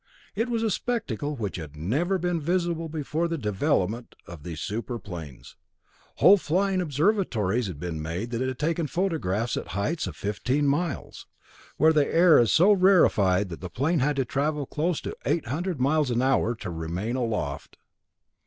[0.33, 4.97] It was a spectacle which had never been visible before the development of these super
[4.97, 5.55] planes.
[6.15, 11.27] Whole flying observatories had been made that had taken photographs at heights of fifteen miles,
[11.77, 15.45] where the air was so rarefied that the plane had to travel close to eight
[15.45, 17.77] hundred miles an hour to remain aloft.